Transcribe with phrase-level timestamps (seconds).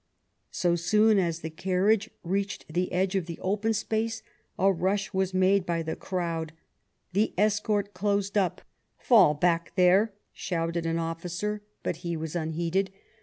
[0.49, 4.23] So soon as the carriage reached the edge of the open space,
[4.57, 6.53] a rush was made by the crowd.
[7.13, 8.63] The escort closed up;
[8.97, 12.89] "Fall back there!" shouted an officer, but he was unheeded.